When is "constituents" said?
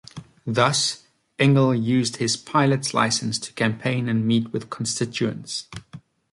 4.71-5.67